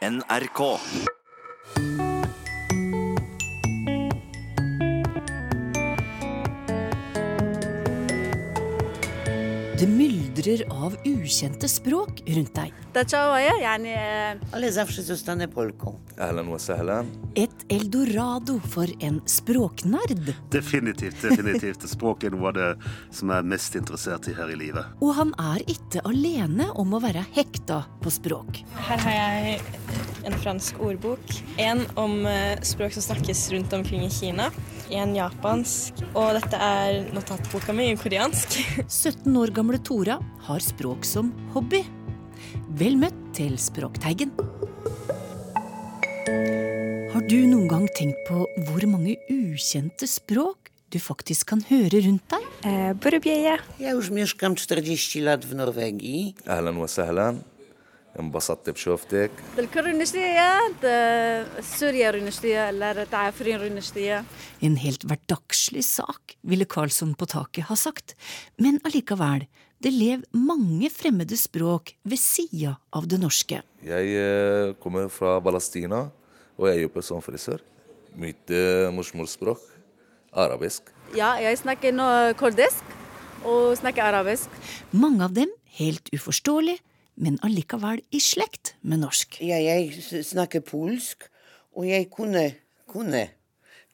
[0.00, 0.80] NRK.
[10.40, 12.72] krydrer av ukjente språk rundt deg.
[17.34, 20.34] Et eldorado for en språknerd.
[20.50, 21.22] Definitivt.
[21.22, 21.88] definitivt.
[21.88, 22.70] Språk er noe av det
[23.12, 24.96] som jeg er mest interessert i her i livet.
[25.04, 28.62] Og han er ikke alene om å være hekta på språk.
[28.88, 29.60] Her har jeg
[30.24, 31.36] en fransk ordbok.
[31.60, 34.50] En om eh, språk som snakkes rundt omkring i Kina.
[34.90, 36.00] En japansk.
[36.18, 38.56] Og dette er notatboka mi i koreansk.
[38.88, 40.18] 17 år gamle Tora
[40.48, 41.84] har språk som hobby.
[42.80, 44.32] Vel møtt til Språkteigen.
[47.10, 52.26] Har du noen gang tenkt på hvor mange ukjente språk du faktisk kan høre rundt
[52.32, 52.46] deg?
[53.02, 53.58] Borubieje.
[53.78, 53.94] Ja
[58.19, 60.59] انبسطت بشوفتك الكل رنشتية
[61.61, 64.23] سوريا رنشتية لا تعافرين رنشتية
[64.61, 68.15] En helt hverdagslig sak, ville Karlsson på taket ha sagt.
[68.57, 69.45] Men allikevel,
[69.83, 73.61] det lev mange fremmede språk ved sida av det norske.
[73.83, 76.07] Jeg eh, kommer fra Palestina
[76.57, 77.59] og jeg jobber som frisør.
[78.15, 79.59] Mitt eh, morsmålsspråk
[80.35, 80.89] arabisk.
[81.15, 82.07] Ja, jeg snakker nå
[82.39, 82.95] kurdisk
[83.45, 84.49] og snakker arabisk.
[84.95, 86.79] Mange av dem helt uforståelig,
[87.20, 89.38] men allikevel i slekt med norsk.
[89.44, 89.92] Ja, jeg
[90.26, 91.28] snakker polsk,
[91.76, 92.48] og jeg kunne,
[92.90, 93.28] kunne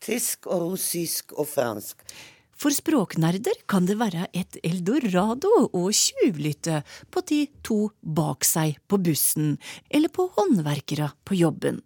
[0.02, 2.00] tysk og russisk og fransk.
[2.56, 6.80] For språknerder kan det være et eldorado å tjuvlytte
[7.12, 9.58] på de to bak seg på bussen,
[9.92, 11.82] eller på håndverkere på jobben.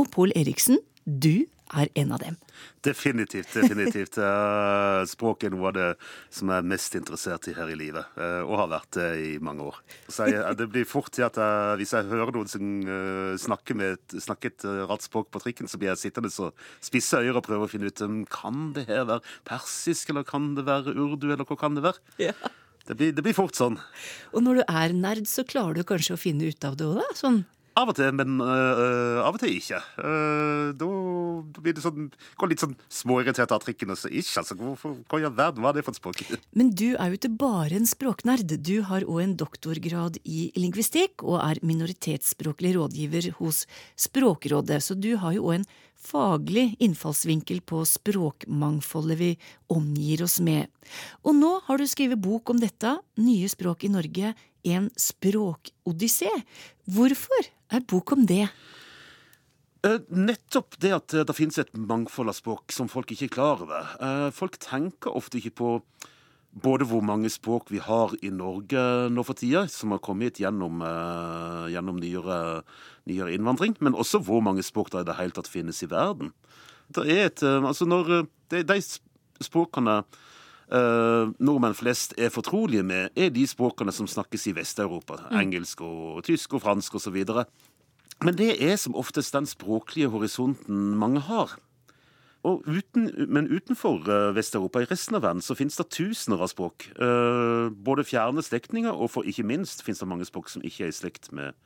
[0.00, 2.36] Og Pål Eriksen, du er en av dem.
[2.84, 3.52] Definitivt.
[3.54, 4.18] definitivt.
[4.28, 5.86] Eh, Språk er noe av det
[6.34, 9.30] som jeg er mest interessert i her i livet, eh, og har vært det i
[9.42, 9.78] mange år.
[10.10, 13.78] Så jeg, det blir fort til at jeg, hvis jeg hører noen som eh, snakker,
[13.78, 16.50] med et, snakker et eh, rart språk på trikken, så blir jeg sittende så
[16.84, 20.52] spisse øyre og prøve å finne ut um, kan det her være persisk, eller kan
[20.58, 22.34] det være urdu, eller hva kan det være?
[22.88, 23.78] Det blir, det blir fort sånn.
[24.32, 27.00] Og når du er nerd, så klarer du kanskje å finne ut av det òg,
[27.02, 27.16] da?
[27.18, 27.42] Sånn
[27.78, 29.78] Av og til, men øh, av og til ikke.
[30.00, 30.88] Uh, da
[31.62, 32.08] blir det sånn
[32.40, 34.40] Går litt sånn småirritert av trikken og så ikke.
[34.42, 36.24] Altså, hvorfor, hva i all verden var det for et språk?
[36.58, 38.56] Men du er jo ikke bare en språknerd.
[38.66, 43.64] Du har òg en doktorgrad i lingvistikk og er minoritetsspråklig rådgiver hos
[43.98, 45.68] Språkrådet, så du har jo òg en
[45.98, 49.30] faglig innfallsvinkel på språkmangfoldet vi
[49.74, 50.70] omgir oss med.
[51.26, 56.30] Og nå har du skrevet bok om dette, Nye språk i Norge, en språkodyssé.
[56.88, 58.48] Hvorfor er bok om det?
[59.86, 63.34] Eh, nettopp det at eh, det finnes et mangfold av språk som folk ikke er
[63.36, 63.92] klar over.
[64.02, 65.74] Eh, folk tenker ofte ikke på
[66.58, 68.82] både hvor mange språk vi har i Norge
[69.12, 70.80] nå for tida, som har kommet gjennom,
[71.70, 72.38] gjennom nyere,
[73.06, 76.32] nyere innvandring, men også hvor mange språk det i det hele tatt finnes i verden.
[76.88, 78.78] Det er et, altså når de, de
[79.44, 80.00] språkene
[80.72, 85.20] eh, nordmenn flest er fortrolige med, er de språkene som snakkes i Vest-Europa.
[85.34, 87.22] Engelsk og tysk og fransk osv.
[88.24, 91.56] Men det er som oftest den språklige horisonten mange har.
[92.46, 96.52] Og uten, men utenfor eh, Vest-Europa, i resten av verden, så finnes det tusener av
[96.52, 96.86] språk.
[96.94, 100.92] Uh, både fjerne slektninger, og for ikke minst finnes det mange språk som ikke er
[100.92, 101.58] i slekt med,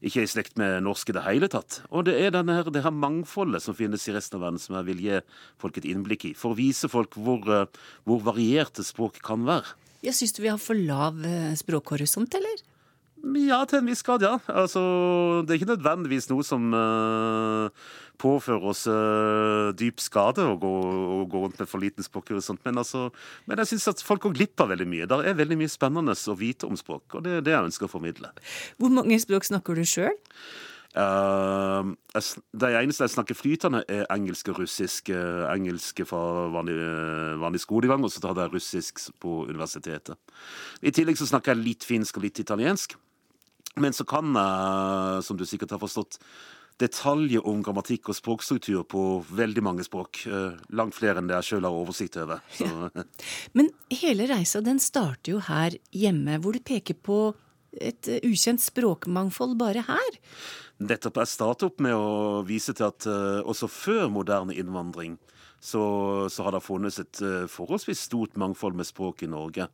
[0.00, 1.82] ikke er i slekt med norsk i det hele tatt.
[1.92, 4.78] Og det er denne her, det her mangfoldet som finnes i resten av verden, som
[4.78, 5.20] jeg vil gi
[5.60, 6.32] folk et innblikk i.
[6.36, 7.68] For å vise folk hvor, eh,
[8.08, 9.76] hvor varierte språk kan være.
[10.00, 12.64] Jeg syns du vi har for lav eh, språkhorisont, eller?
[13.20, 14.38] Ja, til en viss grad, ja.
[14.48, 14.80] Altså,
[15.44, 20.72] det er ikke nødvendigvis noe som eh, påfører oss uh, dyp skade å gå,
[21.20, 22.62] å gå rundt med for liten språkhorisont.
[22.66, 23.08] Men, altså,
[23.48, 25.08] men jeg syns at folk går glipp av veldig mye.
[25.10, 27.88] Det er veldig mye spennende å vite om språk, og det er det jeg ønsker
[27.88, 28.34] å formidle.
[28.80, 30.18] Hvor mange språk snakker du sjøl?
[30.90, 31.94] Uh,
[32.58, 35.12] det eneste jeg snakker flytende, er engelsk og russisk.
[35.14, 40.18] Uh, engelsk fra vanlig, eh, vanlig skolegang, og så hadde jeg russisk på universitetet.
[40.82, 42.96] I tillegg så snakker jeg litt finsk og litt italiensk.
[43.78, 46.18] Men så kan jeg, som du sikkert har forstått,
[46.80, 50.24] detaljer om grammatikk og språkstruktur på veldig mange språk.
[50.26, 52.40] eh, Langt flere enn det jeg sjøl har oversikt over.
[52.56, 52.68] Så,
[53.56, 57.20] Men hele reisa den starter jo her hjemme, hvor du peker på
[57.76, 60.20] et eh, ukjent språkmangfold bare her.
[60.80, 61.20] Nettopp.
[61.20, 65.18] Jeg startet opp med å vise til at eh, også før moderne innvandring
[65.60, 65.82] så,
[66.32, 67.18] så har det funnes et
[67.52, 69.66] forholdsvis stort mangfold med språk i Norge.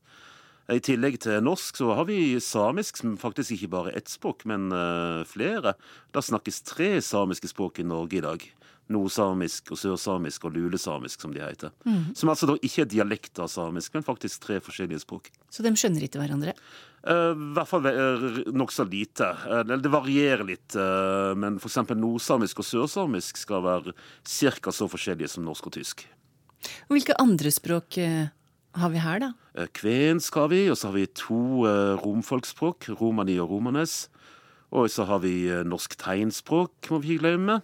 [0.73, 4.73] I tillegg til norsk så har vi samisk, som faktisk ikke bare ett språk, men
[4.75, 5.77] eh, flere.
[6.11, 8.47] Det snakkes tre samiske språk i Norge i dag.
[8.87, 11.73] nordsamisk og sørsamisk og lulesamisk, som de heter.
[12.15, 15.33] Som altså da ikke er dialekt av samisk, men faktisk tre forskjellige språk.
[15.51, 16.55] Så de skjønner ikke hverandre?
[17.03, 19.33] Eh, I hvert fall uh, nokså lite.
[19.43, 21.81] Uh, det varierer litt, Uh, men f.eks.
[21.99, 24.71] nordsamisk og sørsamisk skal være ca.
[24.71, 26.07] så forskjellige som norsk og tysk.
[26.87, 28.29] Og hvilke andre språk eh,
[28.77, 29.33] har vi her, da?
[29.57, 34.07] Eh, Kvensk har vi, og så har vi to romfolkspråk, romfolksspråk, romani og romanes.
[34.75, 37.61] Og så har vi eh, norsk tegnspråk, må vi ikke glemme.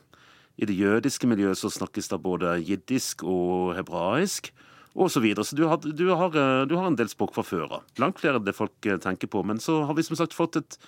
[0.60, 4.52] I det jødiske miljøet så snakkes det både jiddisk og hebraisk,
[4.92, 5.44] og så videre.
[5.44, 7.82] Så du har, du har, eh, du har en del språk fra før av.
[7.98, 9.42] Langt flere enn det folk eh, tenker på.
[9.44, 10.78] Men så har vi som sagt fått et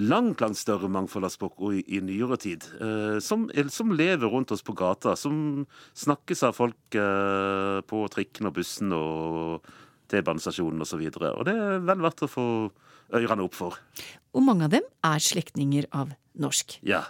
[0.00, 2.64] langt, langt større mangfold av språk i, i nyere tid.
[2.80, 5.16] Eh, som, som lever rundt oss på gata.
[5.16, 9.68] Som snakkes av folk eh, på trikken og bussen og
[10.12, 11.00] T-banestasjonen osv.
[11.08, 12.46] Og, så og det er vel verdt å få
[13.12, 13.80] ørene opp for.
[14.32, 16.78] Og mange av dem er slektninger av norsk.
[16.86, 17.04] Ja.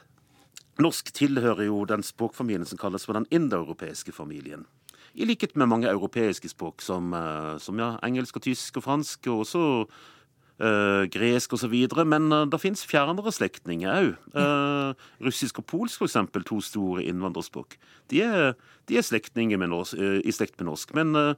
[0.83, 4.65] Norsk tilhører jo den språkfamilien som kalles for den indoeuropeiske familien.
[5.13, 9.29] I likhet med mange europeiske språk som, eh, som ja, engelsk og tysk og fransk,
[9.29, 9.65] og også
[10.63, 11.75] eh, gresk osv.
[12.07, 14.13] Men uh, det fins fjernere slektninger òg.
[15.23, 17.77] russisk og polsk, eksempel, to store innvandrerspråk.
[18.11, 18.55] De er,
[18.89, 20.95] de er slektninger eh, i slekt med norsk.
[20.95, 21.35] Men eh,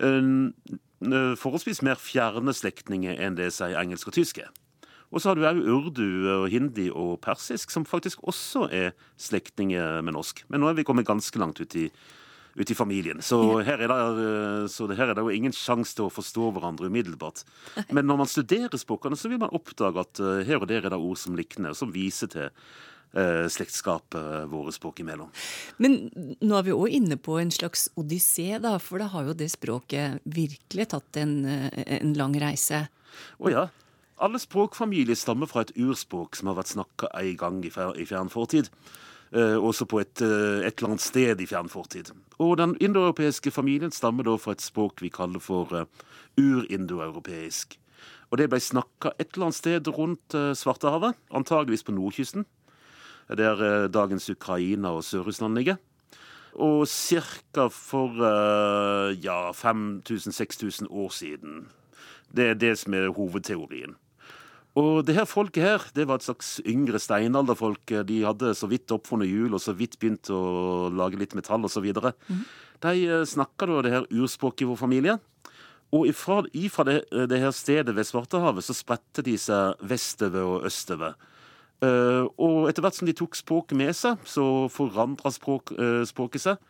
[0.00, 4.50] eh, forholdsvis mer fjerne slektninger enn det sier engelsk og tysk er.
[5.10, 10.14] Og så har du òg urdu, hindi og persisk, som faktisk også er slektninger med
[10.14, 10.44] norsk.
[10.48, 11.88] Men nå er vi kommet ganske langt ut i,
[12.54, 13.22] ut i familien.
[13.22, 16.50] Så her, er det, eh, så her er det jo ingen sjanse til å forstå
[16.56, 17.44] hverandre umiddelbart.
[17.90, 20.94] Men når man studerer språkene, så vil man oppdage at eh, her og der er
[20.94, 25.30] det ord som likner, som viser til eh, slektskapet våre språk imellom.
[25.82, 26.00] Men
[26.40, 29.52] nå er vi òg inne på en slags odyssé, da, for da har jo det
[29.54, 32.88] språket virkelig tatt en, en lang reise.
[33.38, 33.68] Å ja.
[34.20, 38.68] Alle språkfamilier stammer fra et urspråk som har vært snakka en gang i fjern fortid.
[39.30, 42.10] Eh, også på et, eh, et eller annet sted i fjern fortid.
[42.42, 45.84] Og den indoeuropeiske familien stammer da fra et språk vi kaller for eh,
[46.36, 47.78] urindoeuropeisk.
[48.30, 52.46] Og det ble snakka et eller annet sted rundt eh, Svartehavet, antageligvis på nordkysten.
[53.30, 55.76] Der dagens Ukraina og Sør-Russland ligger.
[56.54, 57.68] Og ca.
[57.68, 58.10] for
[59.22, 61.68] ja, 5000-6000 år siden.
[62.34, 63.94] Det er det som er hovedteorien.
[64.80, 67.92] Og det her folket her, det var et slags yngre steinalderfolk.
[68.08, 71.90] De hadde så vidt oppfunnet hjul og så vidt begynt å lage litt metall osv.
[71.90, 72.44] Mm.
[72.86, 75.18] De eh, snakka da det her urspråket i vår familie.
[75.96, 80.68] Og ifra, ifra det, det her stedet ved Svartehavet så spredte de seg vestover og
[80.70, 81.18] østover.
[81.80, 86.44] Uh, og etter hvert som de tok språket med seg, så forandra språk, uh, språket
[86.44, 86.60] seg.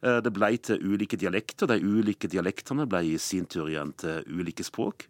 [0.00, 1.68] Uh, det ble til ulike dialekter.
[1.68, 5.06] De ulike dialektene ble i sin tur igjen til ulike språk.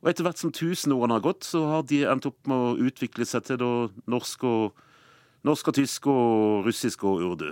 [0.00, 3.26] Og etter hvert som tusenårene har gått, så har de endt opp med å utvikle
[3.28, 3.72] seg til da,
[4.10, 4.86] norsk, og,
[5.46, 7.50] norsk og tysk og russisk og urdu.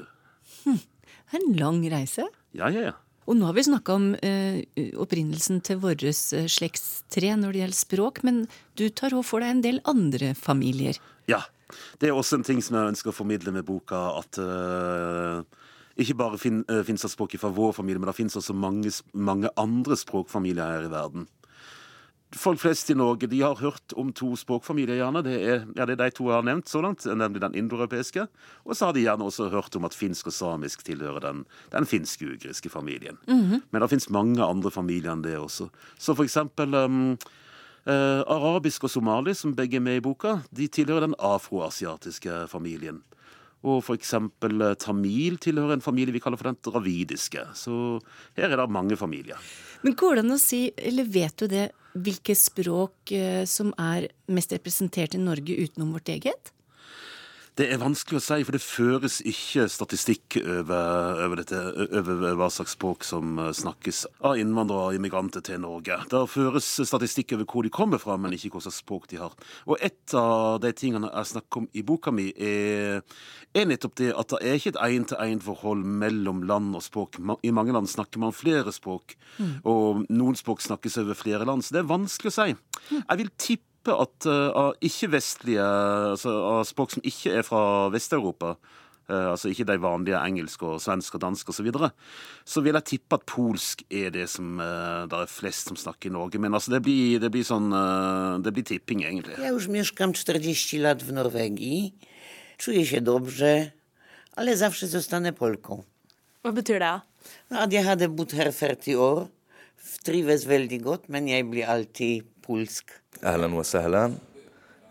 [0.62, 0.81] Hm.
[1.37, 2.25] En lang reise.
[2.56, 2.97] Ja, ja, ja.
[3.29, 4.62] Og nå har vi snakka om eh,
[4.97, 8.47] opprinnelsen til vårt eh, slektstre når det gjelder språk, men
[8.81, 10.97] du tar òg for deg en del andre familier.
[11.29, 11.45] Ja.
[12.00, 15.43] Det er også en ting som jeg ønsker å formidle med boka, at eh,
[16.00, 18.93] ikke bare fin, eh, finnes det språk fra vår familie, men det finnes også mange,
[19.12, 21.27] mange andre språkfamilier her i verden.
[22.36, 25.22] Folk flest i Norge de har hørt om to språkfamilier, gjerne.
[25.25, 28.26] Det er, ja, det er de to jeg har nevnt så langt, nemlig den indoeuropeiske.
[28.69, 31.42] Og så har de gjerne også hørt om at finsk og samisk tilhører den,
[31.72, 33.16] den finsk-ugriske familien.
[33.26, 33.60] Mm -hmm.
[33.70, 35.69] Men det fins mange andre familier enn det også.
[35.98, 37.19] Så for eksempel um,
[37.86, 43.02] uh, arabisk og somali, som begge er med i boka, de tilhører den afroasiatiske familien.
[43.66, 47.42] Og for eksempel tamil tilhører en familie vi kaller for den dravidiske.
[47.59, 47.99] Så
[48.38, 49.40] her er det mange familier.
[49.83, 51.66] Men går det an å si, eller vet du det,
[51.99, 56.52] hvilke språk eh, som er mest representert i Norge utenom vårt eget?
[57.59, 61.59] Det er vanskelig å si, for det føres ikke statistikk over, over, dette,
[61.99, 65.97] over hva slags språk som eh, snakkes av innvandrere og immigranter til Norge.
[66.12, 69.35] Det føres statistikk over hvor de kommer fra, men ikke hva slags språk de har.
[69.67, 73.03] Og et av de tingene jeg snakker om i boka mi, er,
[73.50, 77.19] er nettopp det at det er ikke et én-til-én-forhold mellom land og språk.
[77.43, 79.55] I mange land snakker man flere språk, mm.
[79.67, 82.53] og noen språk snakkes over flere land, så det er vanskelig å si.
[82.55, 83.03] Mm.
[83.03, 85.64] Jeg vil tippe tippe at av ikke-vestlige
[86.14, 88.56] altså av språk som ikke er fra Vest-Europa,
[89.08, 91.90] uh, altså ikke de vanlige engelsk og svensk og dansk osv., så, videre,
[92.44, 96.11] så vil jeg tippe at polsk er det som uh, det er flest som snakker
[96.11, 96.40] i Norge.
[96.42, 97.70] Men altså, det blir, det blir sånn
[98.42, 99.38] Det blir tipping, egentlig.
[99.38, 101.94] Jeg już mieszkam 40 lat w Norwegii.
[102.58, 103.70] Czuję się dobrze,
[104.37, 105.82] ale zawsze zostanę Polką.
[106.42, 107.00] Hva betyr det?
[107.50, 109.26] No, at jeg hadde bodd her 40 år.
[110.06, 112.94] Trives veldig godt, men jeg blir alltid polsk.
[113.24, 114.12] أهلا وسهلا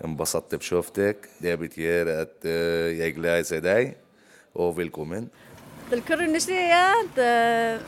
[0.04, 3.94] انبسطت بشوفتك det betyr at uh, jeg gleder seg deg
[4.54, 5.28] og velkommen.
[5.92, 6.92] الكل رنشتية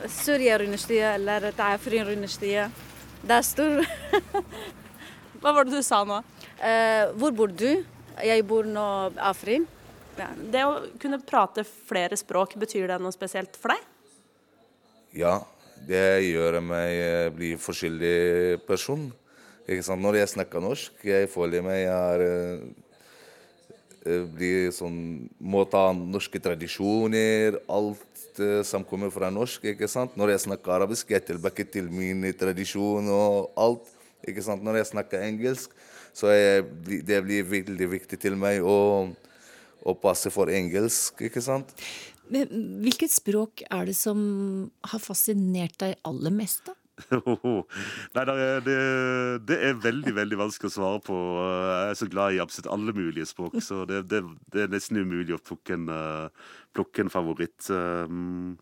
[0.07, 2.71] سوريا رنشتية eller تعافرين رنشتية
[3.25, 3.81] Det er stor.
[5.41, 6.19] Hva var det du sa nå?
[6.61, 7.81] Eh, hvor bor du?
[8.21, 9.65] Jeg bor nå i Afrin.
[10.19, 10.27] Ja.
[10.37, 13.81] Det å kunne prate flere språk, betyr det noe spesielt for deg?
[15.17, 15.39] Ja,
[15.89, 19.09] det gjør meg eh, bli forskjellig person.
[19.70, 20.02] Ikke sant?
[20.02, 22.62] Når jeg snakker norsk, jeg føler meg jeg er eh,
[24.10, 29.70] eh, blir sånn Må ta norske tradisjoner, alt eh, som kommer fra norsk.
[29.76, 30.18] ikke sant?
[30.18, 33.86] Når jeg snakker arabisk, jeg er tilbake til min tradisjon og alt.
[34.26, 34.66] ikke sant?
[34.66, 35.78] Når jeg snakker engelsk,
[36.18, 36.66] så jeg,
[37.06, 39.06] det blir veldig viktig til meg å,
[39.86, 41.22] å passe for engelsk.
[41.30, 41.78] ikke sant?
[42.30, 42.50] Men
[42.82, 44.20] Hvilket språk er det som
[44.90, 46.79] har fascinert deg aller mest, da?
[47.10, 48.78] Nei, det er, det,
[49.50, 51.18] det er veldig veldig vanskelig å svare på.
[51.40, 55.00] Jeg er så glad i absolutt alle mulige språk, så det, det, det er nesten
[55.04, 57.70] umulig å plukke en, eh, plukke en favoritt.
[57.70, 58.58] Um,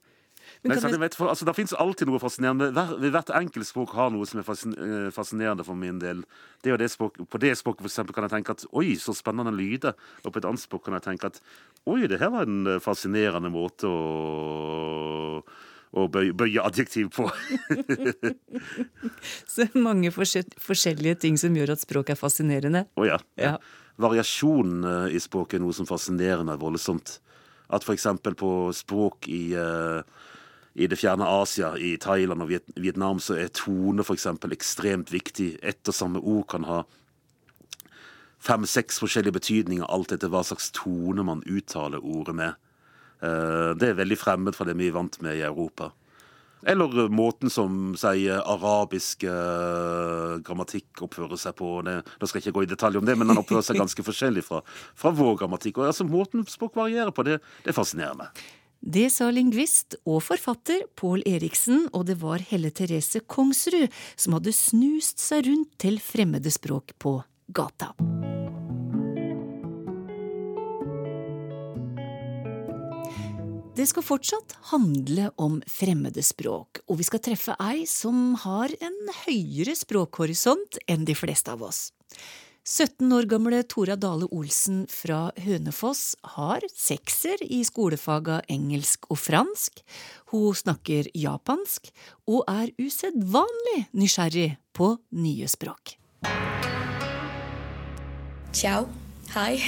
[0.63, 2.69] Men Nei, vi- vet, for, altså, det finnes alltid noe fascinerende.
[2.73, 6.21] Hver, hvert enkelt språk har noe som er eh, fascinerende for min del.
[6.63, 9.51] Det det språk, på det språket for eksempel, kan jeg tenke at oi, så spennende
[9.53, 9.93] lyder.
[10.23, 11.41] Og på et annet språk kan jeg tenke at
[11.85, 15.43] oi, det her var en eh, fascinerende måte å,
[15.97, 17.27] å bøye, bøye adjektiv på.
[19.53, 22.85] Så mange forskjellige ting som gjør at språk er fascinerende.
[22.97, 23.19] Å ja.
[23.39, 23.55] Ja.
[24.01, 27.17] Variasjon eh, i språket er noe som fascinerer meg voldsomt.
[27.73, 30.01] At eksempel på språk i, eh,
[30.77, 35.57] i det fjerne Asia, i Thailand og Vietnam, så er tone eksempel ekstremt viktig.
[35.61, 36.83] Ett og samme ord kan ha
[38.47, 42.66] fem-seks forskjellige betydninger, alt etter hva slags tone man uttaler ordet med.
[43.21, 45.91] Eh, Det er veldig fremmed fra det vi er vant med i Europa.
[46.65, 51.81] Eller eh, måten som sier arabisk eh, grammatikk oppfører seg på.
[51.85, 54.05] Det, da skal jeg ikke gå i detalj om det, men den oppfører seg ganske
[54.09, 54.61] forskjellig fra,
[54.97, 55.81] fra vår grammatikk.
[55.81, 58.45] Og altså, Måten språk varierer på, det, det fascinerer meg.
[58.77, 64.53] Det sa lingvist og forfatter Pål Eriksen, og det var Helle Therese Kongsrud som hadde
[64.53, 67.17] snust seg rundt til fremmede språk på
[67.49, 67.95] gata.
[73.77, 78.95] Det skal fortsatt handle om fremmede språk, og vi skal treffe ei som har en
[79.27, 81.91] høyere språkhorisont enn de fleste av oss.
[82.65, 89.85] 17 år gamle Tora Dale Olsen fra Hønefoss har sekser i skolefaga engelsk og fransk.
[90.33, 91.93] Hun snakker japansk
[92.25, 95.99] og er usedvanlig nysgjerrig på nye språk.
[98.57, 98.89] Ciao.
[99.37, 99.61] Hi.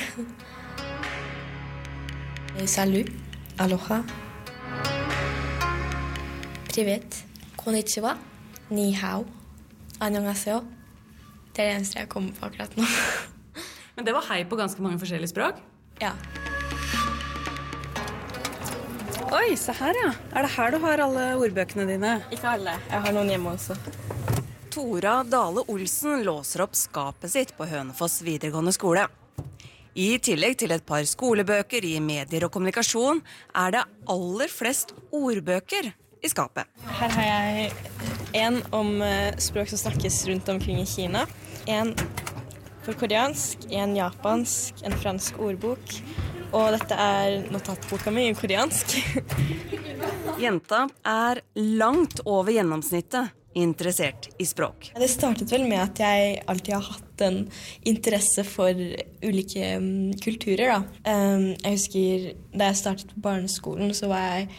[2.58, 3.29] Eh, Salut.
[3.60, 4.04] Aloha.
[6.74, 7.24] Privet.
[7.56, 8.16] Konnichiwa.
[8.70, 9.26] Ni hao.
[10.00, 10.62] Annyeonghaseyo.
[11.54, 12.86] Det er det eneste jeg kommer på akkurat nå.
[13.98, 15.60] Men det var hei på ganske mange forskjellige språk.
[16.02, 16.14] ja.
[19.30, 20.08] Oi, se her, ja.
[20.34, 22.16] Er det her du har alle ordbøkene dine?
[22.34, 22.72] Ikke alle.
[22.90, 23.76] Jeg har noen hjemme også.
[24.74, 29.04] Tora Dale Olsen låser opp skapet sitt på Hønefoss videregående skole.
[29.98, 33.22] I tillegg til et par skolebøker i medier og kommunikasjon,
[33.58, 35.90] er det aller flest ordbøker
[36.22, 36.70] i skapet.
[37.00, 37.72] Her har jeg
[38.38, 41.26] en om eh, språk som snakkes rundt omkring i Kina.
[41.66, 41.96] En
[42.86, 45.98] for koreansk, en japansk, en fransk ordbok.
[46.50, 48.96] Og dette er notatboka mi i koreansk.
[50.44, 54.92] Jenta er langt over gjennomsnittet interessert i språk.
[54.96, 57.40] Det startet vel med at jeg alltid har hatt en
[57.90, 58.82] interesse for
[59.26, 60.76] ulike mm, kulturer.
[60.76, 60.82] Da.
[61.10, 64.50] Um, jeg husker da jeg startet på barneskolen, så var jeg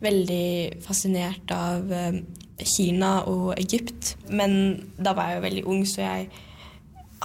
[0.00, 2.22] veldig fascinert av um,
[2.64, 4.14] Kina og Egypt.
[4.32, 4.54] Men
[4.96, 6.30] da var jeg jo veldig ung, så jeg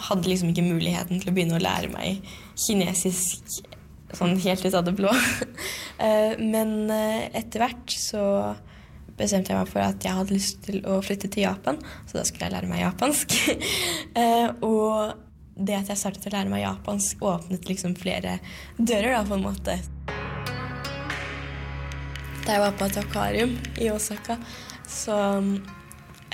[0.09, 2.25] hadde liksom ikke muligheten til å begynne å lære meg
[2.59, 3.63] kinesisk
[4.15, 5.15] sånn helt ut av det blå.
[5.95, 8.19] Eh, Men eh, etter hvert så
[9.19, 12.25] bestemte jeg meg for at jeg hadde lyst til å flytte til Japan, så da
[12.27, 13.37] skulle jeg lære meg japansk.
[14.15, 15.11] Eh, og
[15.59, 18.37] det at jeg startet å lære meg japansk, åpnet liksom flere
[18.77, 19.75] dører, da, på en måte.
[22.45, 24.37] Da jeg var på et akvarium i Osaka,
[24.87, 25.17] så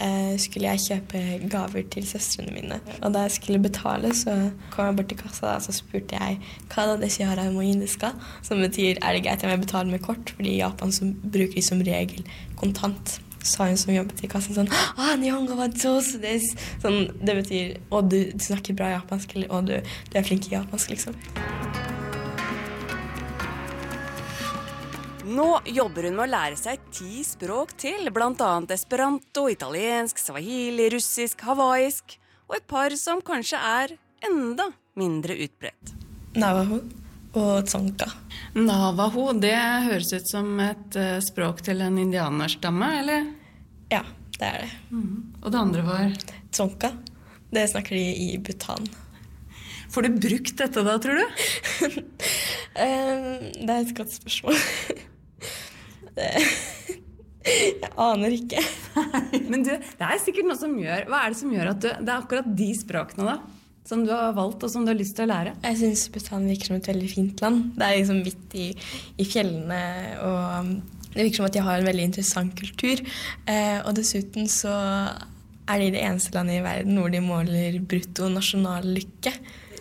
[0.02, 2.80] eh, skulle jeg kjøpe gaver til søstrene mine.
[3.02, 4.36] Og da jeg skulle betale, så
[4.74, 6.40] kom jeg bort til kassa og så spurte jeg
[6.74, 8.14] hva da det hara mo ii desu ka?
[8.46, 11.58] Som betyr er det greit om jeg betaler med kort, fordi i Japan så bruker
[11.58, 12.26] de som regel
[12.60, 13.20] kontant.
[13.44, 15.16] Sa hun som jobbet i kassen sånn ah.
[16.84, 20.52] Sånn, Det betyr å, du, du snakker bra japansk, eller å, du, du er flink
[20.52, 21.18] i japansk, liksom.
[25.32, 28.52] Nå jobber hun med å lære seg ti språk til, bl.a.
[28.74, 32.18] esperanto, italiensk, swahili, russisk, hawaiisk
[32.50, 33.94] og et par som kanskje er
[34.28, 34.66] enda
[35.00, 35.94] mindre utbredt.
[36.36, 36.82] Navajo,
[37.40, 38.10] og tsonka.
[38.58, 43.30] Navaho, det høres ut som et eh, språk til en indianerstamme, eller?
[43.94, 44.02] Ja,
[44.36, 45.00] det er det.
[45.46, 46.18] Og det andre var
[46.52, 46.92] Tsonka.
[47.52, 48.90] Det snakker de i Bhutan.
[49.92, 51.26] Får du brukt dette da, tror du?
[52.72, 54.56] Eh, det er et godt spørsmål.
[56.18, 56.28] Det,
[57.48, 58.62] jeg aner ikke.
[59.52, 61.88] Men du, det er sikkert noe som gjør Hva er det som gjør at du
[61.88, 63.62] Det er akkurat de språkene, da?
[63.88, 65.56] Som du har valgt, og som du har lyst til å lære?
[65.66, 67.64] Jeg syns Bhutan virker som et veldig fint land.
[67.80, 68.68] Det er liksom midt i,
[69.18, 69.80] i fjellene,
[70.22, 70.70] og
[71.16, 73.02] det virker som at de har en veldig interessant kultur.
[73.50, 74.76] Eh, og dessuten så
[75.66, 79.34] er de det eneste landet i verden hvor de måler brutto nasjonal lykke.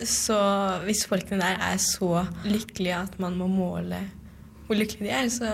[0.07, 0.39] Så
[0.87, 4.01] hvis folkene der er så lykkelige at man må måle
[4.65, 5.47] hvor lykkelige de er, så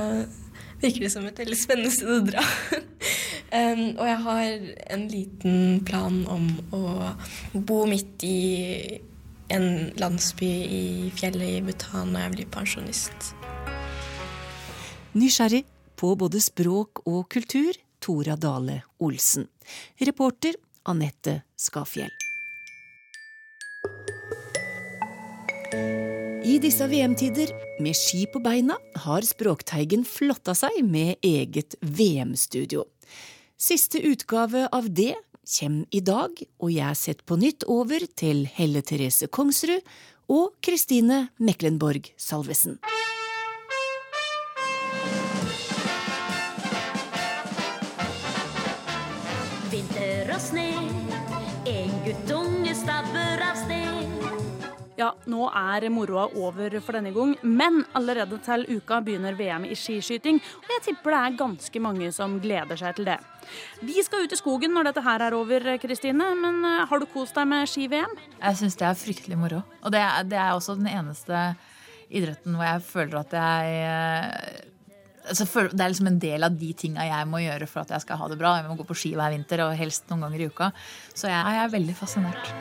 [0.81, 2.43] virker det som et veldig spennende sted å dra.
[3.59, 6.83] um, og jeg har en liten plan om å
[7.53, 8.37] bo midt i
[9.53, 9.67] en
[9.99, 13.31] landsby i fjellet i Bhutan når jeg blir pensjonist.
[15.17, 15.63] Nysgjerrig
[15.97, 19.47] på både språk og kultur, Tora Dale Olsen.
[20.03, 22.13] Reporter Anette Skafjell.
[26.57, 27.51] I disse VM-tider,
[27.85, 32.87] med ski på beina, har Språkteigen flotta seg med eget VM-studio.
[33.61, 35.11] Siste utgave av det
[35.45, 39.85] kommer i dag, og jeg setter på nytt over til Helle Therese Kongsrud
[40.33, 42.79] og Kristine Meklenborg Salvesen.
[49.69, 50.71] Vinter og sne,
[51.69, 53.87] en guttunge stabber av sted.
[54.97, 59.75] Ja, nå er moroa over for denne gang, men allerede til uka begynner VM i
[59.77, 63.19] skiskyting, og jeg tipper det er ganske mange som gleder seg til det.
[63.85, 67.05] Vi skal ut i skogen når dette her er over, Kristine, men eh, har du
[67.13, 68.17] kost deg med ski-VM?
[68.41, 69.61] Jeg syns det er fryktelig moro.
[69.85, 71.43] Og det er, det er også den eneste
[72.09, 74.73] idretten hvor jeg føler at jeg eh,
[75.29, 78.05] altså, Det er liksom en del av de tinga jeg må gjøre for at jeg
[78.05, 78.55] skal ha det bra.
[78.61, 80.71] Jeg må gå på ski hver vinter, og helst noen ganger i uka.
[81.13, 82.53] Så jeg, jeg er veldig fascinert.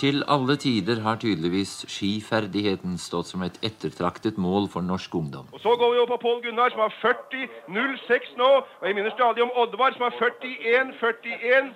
[0.00, 5.50] Til alle tider har tydeligvis skiferdigheten stått som et ettertraktet mål for norsk ungdom.
[5.52, 8.50] Og Så går vi over på Pål Gunnar, som har 40-06 nå.
[8.80, 11.72] Og jeg minner stadig om Oddvar, som har 41-41.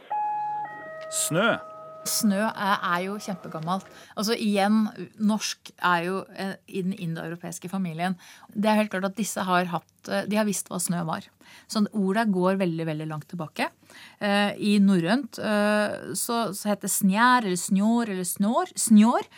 [1.29, 1.74] Snø.
[2.09, 3.87] Snø er, er jo kjempegammelt.
[4.19, 4.85] Altså igjen,
[5.19, 8.19] norsk er jo eh, i den indoeuropeiske familien.
[8.53, 11.27] Det er helt klart at disse har hatt eh, De har visst hva snø var.
[11.71, 13.71] Så ordet går veldig veldig langt tilbake.
[14.19, 18.75] Eh, I norrønt eh, så, så heter det snjær eller snjår eller snår.
[18.87, 19.29] Snjår.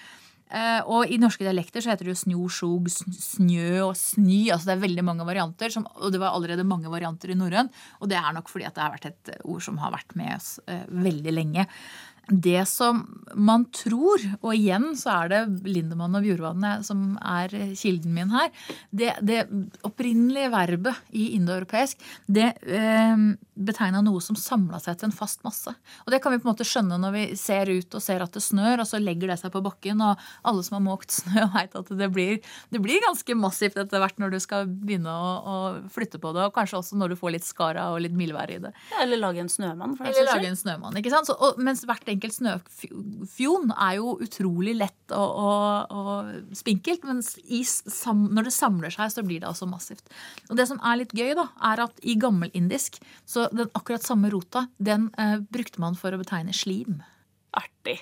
[0.46, 4.44] Eh, og i norske dialekter så heter det jo snjo, sjog, snjø og sny.
[4.54, 7.70] altså Det er veldig mange varianter, som, og det var allerede mange varianter i norrøn.
[8.00, 10.34] Og det er nok fordi at det har vært et ord som har vært med
[10.36, 11.66] oss veldig lenge.
[12.26, 13.04] Det som
[13.38, 18.50] man tror, og igjen så er det Lindemann og Bjorvannet som er kilden min her,
[18.90, 19.44] det, det
[19.86, 23.14] opprinnelige verbet i indoeuropeisk, det eh,
[23.56, 25.72] betegna noe som samla seg til en fast masse.
[26.04, 28.36] Og det kan vi på en måte skjønne når vi ser ut og ser at
[28.36, 31.46] det snør, og så legger det seg på bakken, og alle som har måkt snø,
[31.56, 32.40] veit at det blir,
[32.74, 35.56] det blir ganske massivt etter hvert når du skal begynne å, å
[35.92, 38.60] flytte på det, og kanskje også når du får litt skara og litt mildvær i
[38.66, 38.74] det.
[39.00, 39.96] Eller lage en snømann.
[39.98, 41.00] For Eller lage en snømann.
[41.00, 41.30] ikke sant?
[41.30, 47.34] Så, og, mens hvert enkelt snøfjon er jo utrolig lett og, og, og spinkelt, mens
[47.46, 50.04] i, sam, når det samler seg, så blir det altså massivt.
[50.50, 54.30] Og Det som er litt gøy, da, er at i gammelindisk, så den akkurat samme
[54.32, 57.00] rota, den eh, brukte man for å betegne slim.
[57.56, 58.00] Artig.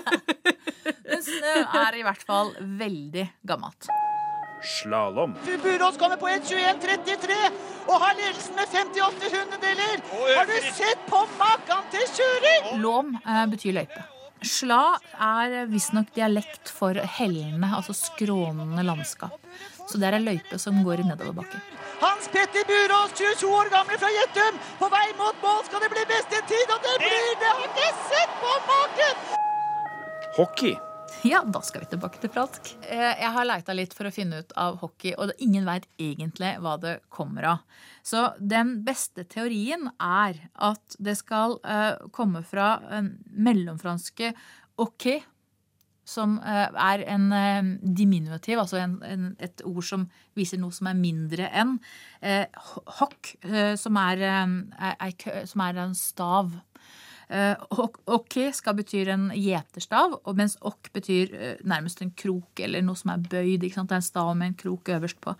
[1.10, 3.90] Men snø er i hvert fall veldig gammelt.
[4.60, 5.34] Slalåm.
[5.62, 7.36] Burås kommer på 1.21,33
[7.88, 10.02] og har ledelsen med 58 hundedeler.
[10.36, 12.72] Har du sett på maken til kjøring?
[12.84, 14.04] Låm eh, betyr løype.
[14.46, 19.36] Sla er visstnok dialekt for hellene, altså skrånende landskap.
[19.90, 21.58] Så det er ei løype som går i nedoverbakke.
[22.00, 24.60] Hans Petter Burås, 22 år gammel fra Gjettum.
[24.78, 27.50] På vei mot mål skal det bli beste tid, og det blir det!
[27.58, 29.26] Har ikke sett på maken!
[30.38, 30.76] Hockey.
[31.26, 32.70] Ja, da skal vi tilbake til fransk.
[32.88, 36.54] Eh, Jeg har leita litt for å finne ut av hockey, og ingen veit egentlig
[36.62, 37.82] hva det kommer av.
[38.06, 44.32] Så den beste teorien er at det skal eh, komme fra en mellomfranske
[44.80, 45.18] hockey,
[46.10, 47.68] som eh, er en eh,
[48.00, 51.76] diminutiv, altså en, en, et ord som viser noe som er mindre enn.
[53.00, 54.24] Hokk, eh, som er,
[55.48, 56.52] som er en stav.
[57.30, 63.12] Eh, ok- Okisk betyr en gjeterstav, mens ok betyr nærmest en krok eller noe som
[63.14, 63.60] er bøyd.
[63.62, 65.36] Det er en stav med en krok øverst på.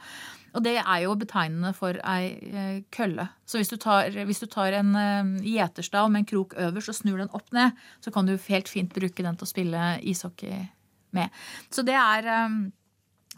[0.54, 3.28] Og det er jo betegnende for ei eh, kølle.
[3.46, 6.98] Så hvis du tar, hvis du tar en eh, gjeterstav med en krok øverst og
[6.98, 10.66] snur den opp ned, så kan du helt fint bruke den til å spille ishockey
[11.16, 11.40] med.
[11.70, 12.60] Så det er eh,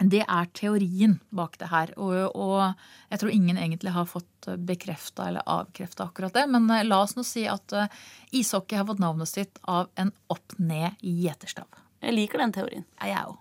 [0.02, 1.92] det er teorien bak det her.
[2.00, 6.46] Og, og jeg tror ingen egentlig har fått bekrefta eller avkrefta akkurat det.
[6.50, 7.76] Men la oss nå si at
[8.32, 11.68] ishockey har fått navnet sitt av en opp-ned-gjeterstav.
[12.02, 12.88] Jeg liker den teorien.
[12.98, 13.38] Ja, jeg òg.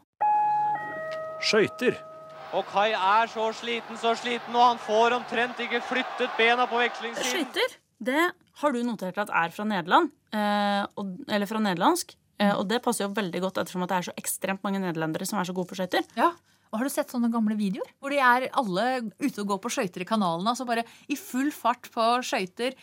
[1.42, 2.11] Skøyter.
[2.58, 6.82] Og Kai er så sliten, så sliten, og han får omtrent ikke flyttet bena på
[6.82, 7.48] vekslingssiden.
[7.48, 7.78] Skøyter,
[8.12, 8.26] det
[8.62, 10.12] har du notert at er fra Nederland.
[10.36, 12.16] Eh, og, eller fra nederlandsk.
[12.42, 15.28] Eh, og det passer jo veldig godt ettersom at det er så ekstremt mange nederlendere
[15.30, 16.08] som er så gode på skøyter.
[16.18, 16.32] Ja.
[16.72, 17.90] Og har du sett sånne gamle videoer?
[18.00, 18.84] Hvor de er alle
[19.20, 20.48] ute og går på skøyter i kanalen.
[20.48, 22.78] Altså bare i full fart på skøyter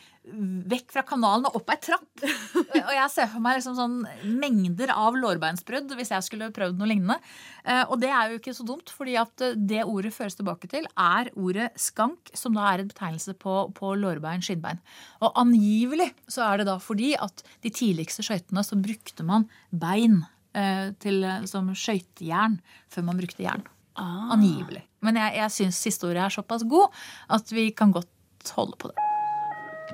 [0.69, 2.25] vekk fra kanalen og opp ei trapp.
[2.89, 3.95] Og jeg ser for meg liksom sånn
[4.43, 7.17] mengder av lårbeinsbrudd hvis jeg skulle prøvd noe lignende.
[7.65, 10.85] Eh, Og det er jo ikke så dumt, fordi at det ordet føres tilbake til,
[11.01, 14.83] er ordet skank, som da er en betegnelse på, på lårbein, skinnbein.
[15.25, 20.27] Og angivelig så er det da fordi at de tidligste skøytene så brukte man bein
[20.53, 22.61] eh, til, som skøytejern
[22.93, 23.65] før man brukte jern.
[24.05, 24.83] Angivelig.
[25.03, 26.95] Men jeg, jeg syns siste ordet er såpass god
[27.35, 29.07] at vi kan godt holde på det.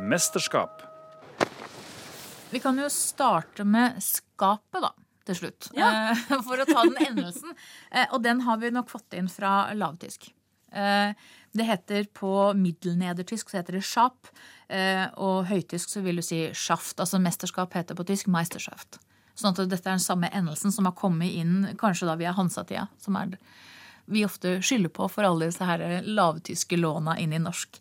[0.01, 0.83] Mesterskap.
[2.51, 4.93] Vi kan jo starte med skapet, da.
[5.25, 5.71] Til slutt.
[5.75, 5.89] Ja.
[6.13, 7.55] Eh, For å ta den endelsen.
[7.91, 10.29] Eh, Og den har vi nok fått inn fra lavtysk.
[10.73, 11.15] Eh,
[11.55, 14.29] Det heter På middelnedertysk så heter det schap.
[14.69, 16.99] eh, Og høytysk så vil du si schaft.
[17.01, 18.99] Altså mesterskap heter på tysk meisterschaft.
[19.35, 22.89] Sånn at dette er den samme endelsen som har kommet inn kanskje da via Hansa-tida.
[22.99, 23.33] Som er
[24.07, 27.81] vi ofte skylder på for alle disse her lavtyske låna inn i norsk.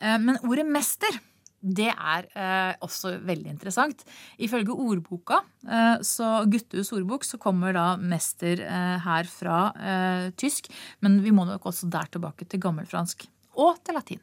[0.00, 1.18] Eh, Men ordet mester
[1.58, 4.04] det er eh, også veldig interessant.
[4.38, 10.70] Ifølge ordboka, eh, så Guttehus ordbok, så kommer da mester eh, her fra eh, tysk.
[11.02, 13.26] Men vi må nok også der tilbake til gammelfransk.
[13.58, 14.22] Og til latin.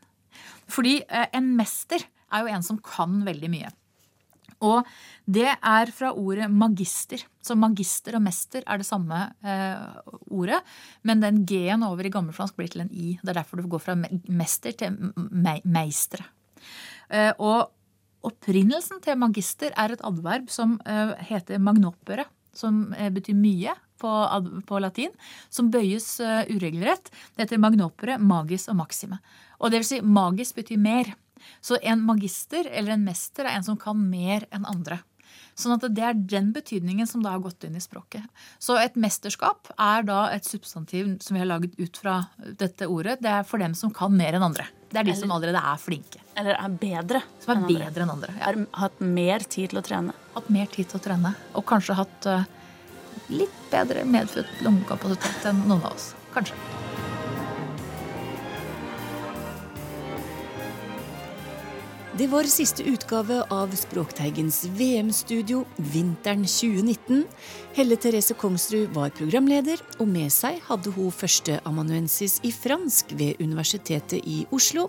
[0.71, 3.73] Fordi eh, en mester er jo en som kan veldig mye.
[4.63, 4.87] Og
[5.25, 7.23] det er fra ordet magister.
[7.43, 10.61] Så magister og mester er det samme eh, ordet.
[11.03, 13.15] Men den G-en over i gammelfransk blir til en I.
[13.21, 16.25] Det er derfor du går fra mester til me meistre.
[17.09, 17.71] Eh, og
[18.25, 22.27] opprinnelsen til magister er et adverb som eh, heter magnopere.
[22.55, 24.13] Som eh, betyr mye på,
[24.65, 25.13] på latin.
[25.49, 27.11] Som bøyes eh, uregelrett.
[27.35, 29.19] Det heter magnopere, magis og maxime.
[29.59, 31.13] Og det vil si magis betyr mer.
[31.61, 35.01] Så en magister eller en mester er en som kan mer enn andre.
[35.55, 38.23] Sånn at det er den betydningen som da har gått inn i språket.
[38.59, 42.17] Så et mesterskap er da et substantiv som vi har laget ut fra
[42.59, 43.21] dette ordet.
[43.23, 44.67] Det er for dem som kan mer enn andre.
[44.91, 46.19] Det er de som allerede er flinke.
[46.35, 47.23] Eller er bedre.
[47.43, 47.87] Som er enn andre.
[47.87, 48.35] bedre enn andre.
[48.41, 50.15] Har hatt mer tid til å trene.
[50.35, 51.35] Hatt mer tid til å trene.
[51.55, 52.47] Og kanskje hatt eh,
[53.31, 56.11] litt bedre medfødt lungekapasitet enn noen av oss.
[56.35, 56.74] Kanskje.
[62.15, 67.25] Det var siste utgave av Språkteigens VM-studio vinteren 2019.
[67.75, 74.23] Helle Therese Kongsrud var programleder, og med seg hadde hun førsteamanuensis i fransk ved Universitetet
[74.23, 74.87] i Oslo,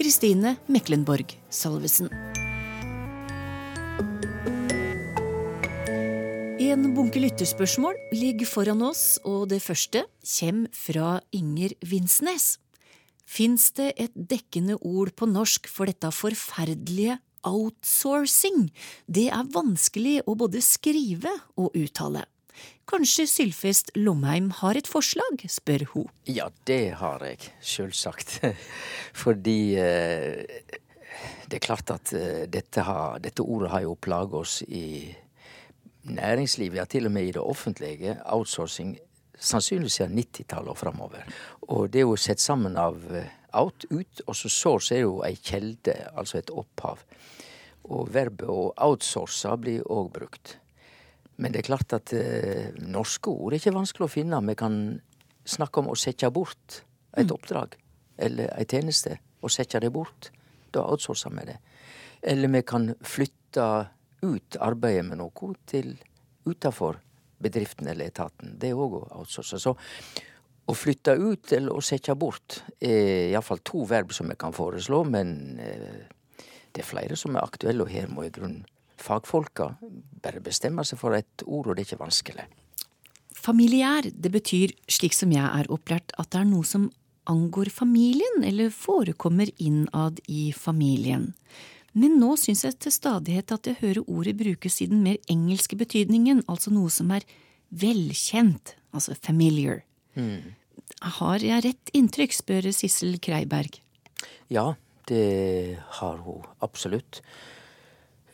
[0.00, 2.08] Kristine Meklenborg Salvesen.
[6.56, 10.06] En bunke lytterspørsmål ligger foran oss, og det første
[10.38, 12.54] kommer fra Inger Vinsnes.
[13.32, 17.16] Fins det et dekkende ord på norsk for dette forferdelige
[17.48, 18.66] outsourcing?
[19.08, 22.26] Det er vanskelig å både skrive og uttale.
[22.90, 26.10] Kanskje Sylfest Lomheim har et forslag, spør hun.
[26.28, 28.42] Ja, det har jeg, sjølsagt.
[29.22, 30.42] Fordi eh,
[31.48, 35.08] det er klart at eh, dette, har, dette ordet har jo plaga oss i
[36.02, 38.18] næringslivet, ja til og med i det offentlige.
[38.26, 38.98] Outsourcing
[39.42, 41.28] sannsynligvis siden 90-tallet og framover.
[41.68, 45.20] Og det er jo sett sammen av eh, out, ut, og så source er jo
[45.26, 47.02] ei kjelde, altså et opphav.
[47.90, 50.56] Og verbet å outsource blir òg brukt.
[51.42, 54.42] Men det er klart at eh, norske ord er ikke vanskelig å finne.
[54.46, 54.76] Vi kan
[55.44, 56.82] snakke om å sette bort
[57.18, 57.74] et oppdrag
[58.22, 60.30] eller ei tjeneste, og sette det bort.
[60.72, 61.58] Da outsourcer vi det.
[62.22, 63.66] Eller vi kan flytte
[64.22, 65.96] ut arbeidet med noe til
[66.46, 67.00] utafor
[67.42, 68.56] bedriften eller etaten.
[68.58, 69.60] Det er òg å outsource.
[69.60, 69.74] Så
[70.66, 75.02] å flytte ut eller å sette bort er iallfall to verb som jeg kan foreslå,
[75.10, 76.04] men eh,
[76.72, 78.64] det er flere som er aktuelle, og her må i grunnen
[79.02, 79.72] fagfolka
[80.22, 82.46] bare bestemme seg for et ord, og det er ikke vanskelig.
[83.42, 86.86] Familiær, det betyr, slik som jeg er opplært, at det er noe som
[87.30, 91.32] angår familien, eller forekommer innad i familien.
[91.92, 95.76] Men nå syns jeg til stadighet at jeg hører ordet brukes i den mer engelske
[95.76, 97.26] betydningen, altså noe som er
[97.68, 99.82] velkjent, altså familiar.
[100.16, 100.54] Mm.
[101.18, 103.80] Har jeg rett inntrykk, spør Sissel Kreiberg.
[104.52, 104.72] Ja,
[105.08, 107.22] det har hun absolutt.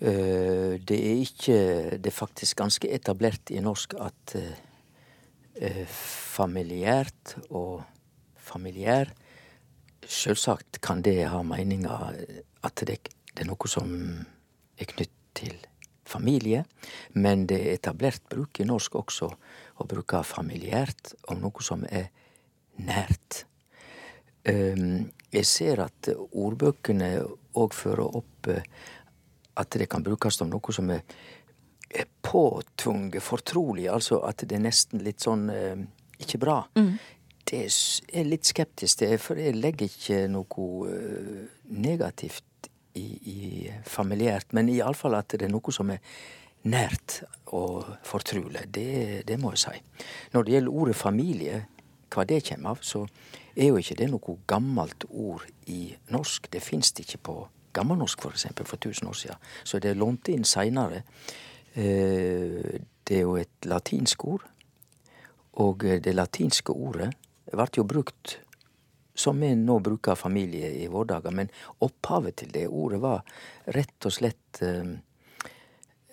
[0.01, 4.55] Eh, Det er ikke Det er faktisk ganske etablert i norsk at eh,
[5.61, 7.83] eh, familiært og
[8.37, 9.11] familiær
[10.07, 12.15] Selvsagt kan det ha meninga
[12.63, 13.91] at det, det er noe som
[14.79, 15.55] er knytt til
[16.09, 16.65] familie,
[17.15, 19.29] men det er etablert bruk i norsk også
[19.79, 22.09] å bruke familiært om noe som er
[22.83, 23.45] nært.
[24.43, 27.13] Jeg ser at ordbøkene
[27.63, 28.65] òg fører opp eh,
[29.59, 31.05] at det kan brukes om noe som er,
[32.23, 35.79] påtvunget, fortrolig, altså at det er nesten litt sånn eh,
[36.21, 36.59] ikke bra.
[37.49, 37.77] Det er
[38.21, 42.48] er litt skeptisk til, for jeg legger ikke noe eh, negativt
[42.95, 43.39] i, i
[43.87, 46.01] familiært, men iallfall at det er noe som er
[46.69, 47.23] nært
[47.55, 48.67] og fortrolig.
[48.75, 50.07] Det, det må jeg si.
[50.35, 51.61] Når det gjelder ordet familie,
[52.09, 53.05] hva det kommer av, så
[53.55, 56.51] er jo ikke det noe gammelt ord i norsk.
[56.53, 57.37] Det fins det ikke på
[57.77, 59.49] gammelnorsk, for eksempel, for 1000 år siden.
[59.65, 61.03] Så det er lånt inn seinere.
[61.75, 64.47] Det er jo et latinsk ord.
[65.59, 67.13] Og det latinske ordet
[67.49, 68.39] ble jo brukt
[69.19, 71.51] som vi nå bruker familie i våre dager, men
[71.85, 73.25] opphavet til det ordet var
[73.75, 74.93] rett og slett eh,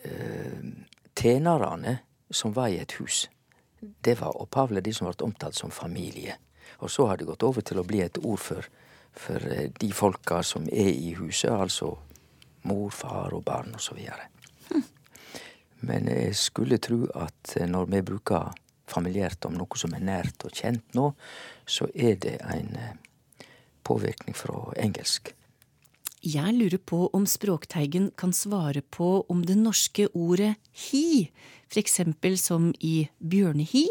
[0.03, 0.65] eh,
[1.15, 3.27] tjenerne som var i et hus.
[3.79, 6.39] Det var opphavlig de som ble omtalt som familie.
[6.81, 8.65] Og så har det gått over til å bli et ord for,
[9.13, 11.93] for eh, de folka som er i huset, altså
[12.65, 14.01] mor, far og barn osv.
[15.85, 20.45] Men jeg skulle tro at eh, når vi bruker familiært om noe som er nært
[20.45, 21.11] og kjent nå,
[21.65, 23.47] så er det en eh,
[23.85, 25.33] påvirkning fra engelsk.
[26.25, 30.55] Jeg lurer på om Språkteigen kan svare på om det norske ordet
[30.87, 31.29] hi,
[31.75, 33.85] eksempel som i bjørnehi,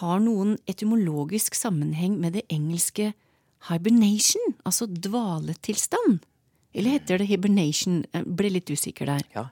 [0.00, 3.12] har noen etymologisk sammenheng med det engelske
[3.68, 6.22] hibernation, altså dvaletilstand.
[6.72, 8.00] Eller heter det hibernation?
[8.08, 9.26] Jeg ble litt usikker der.
[9.36, 9.50] Ja.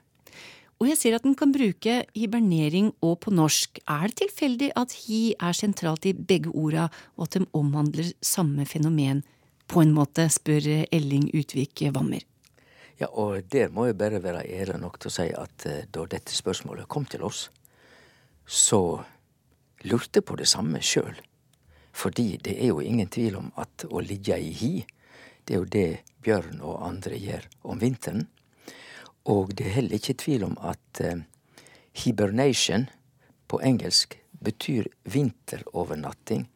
[0.81, 3.83] Og jeg ser at den kan bruke hibernering og på norsk.
[3.85, 6.87] Er det tilfeldig at hi er sentralt i begge orda,
[7.21, 9.21] og at de omhandler samme fenomen?
[9.69, 12.25] På en måte, spør Elling Utvik Wammer.
[12.97, 16.07] Ja, og der må jeg bare være ære nok til å si at eh, da
[16.09, 17.47] dette spørsmålet kom til oss,
[18.45, 19.01] så
[19.85, 21.15] lurte jeg på det samme sjøl.
[21.93, 24.73] Fordi det er jo ingen tvil om at å ligge i hi,
[25.45, 25.87] det er jo det
[26.25, 28.25] bjørn og andre gjør om vinteren.
[29.25, 31.21] Og det er heller ikke tvil om at eh,
[31.93, 32.87] hibernation
[33.47, 36.47] på engelsk betyr vinterovernatting.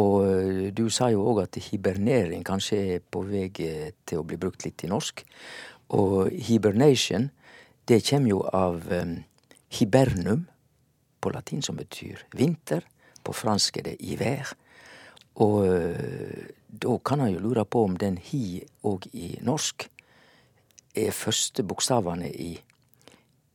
[0.00, 4.26] Og eh, du sa jo òg at hibernering kanskje er på vei eh, til å
[4.26, 5.22] bli brukt litt i norsk.
[5.94, 7.30] Og hibernation,
[7.86, 9.20] det kommer jo av eh,
[9.78, 10.46] hibernum
[11.20, 12.86] på latin, som betyr vinter.
[13.22, 14.50] På fransk er det hiver.
[15.42, 19.88] Og eh, da kan han jo lure på om den hi òg i norsk
[20.94, 22.54] er første bokstavene i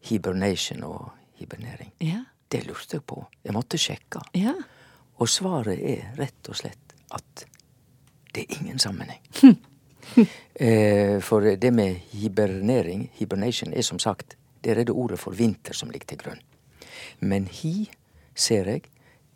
[0.10, 1.92] hibernation og hibernering.
[2.00, 2.24] Ja.
[2.52, 3.24] Det lurte jeg på.
[3.44, 4.22] Jeg måtte sjekke.
[4.38, 4.54] Ja.
[5.18, 7.46] Og svaret er rett og slett at
[8.36, 9.22] det er ingen sammenheng.
[10.66, 15.74] eh, for det med hibernering, hibernation, er som sagt det er det ordet for vinter
[15.78, 16.42] som ligger til grunn.
[17.20, 17.90] Men hi,
[18.36, 18.86] ser jeg,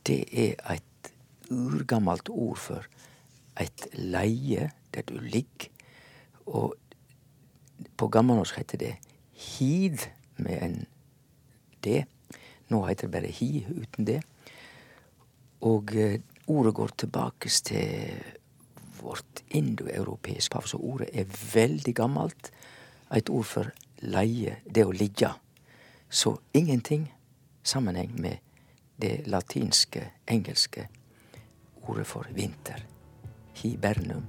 [0.07, 1.11] det er et
[1.49, 2.87] urgammelt ord for
[3.59, 5.69] et leie der du ligger.
[6.45, 6.73] Og
[7.97, 8.95] på gammelnorsk heter det
[9.39, 10.05] hid
[10.37, 10.79] med en
[11.83, 12.03] d.
[12.69, 14.19] Nå heter det bare hi uten det.
[15.67, 18.19] Og eh, ordet går tilbake til
[18.99, 22.51] vårt indoeuropeiske hav, så ordet er veldig gammelt.
[23.15, 25.31] Et ord for leie, det å ligge.
[26.09, 27.07] Så ingenting
[27.63, 28.37] sammenheng med
[29.01, 30.87] det latinske, engelske
[31.87, 32.83] ordet for vinter.
[33.61, 34.25] Hibernum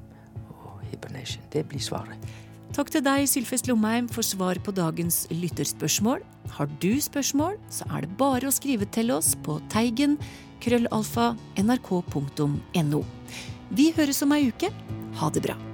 [0.48, 1.44] og hibernation.
[1.52, 2.49] Det blir svaret.
[2.70, 6.22] Takk til deg, Sylfest Lomheim, for svar på dagens lytterspørsmål.
[6.54, 10.14] Har du spørsmål, så er det bare å skrive til oss på teigen
[10.62, 13.02] krøllalfa nrk.no.
[13.74, 14.70] Vi høres om ei uke.
[15.18, 15.69] Ha det bra.